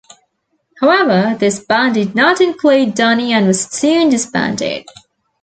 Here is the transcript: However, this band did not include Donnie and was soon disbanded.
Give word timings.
However, 0.79 1.37
this 1.37 1.59
band 1.59 1.93
did 1.93 2.15
not 2.15 2.41
include 2.41 2.95
Donnie 2.95 3.33
and 3.33 3.45
was 3.45 3.65
soon 3.67 4.09
disbanded. 4.09 4.85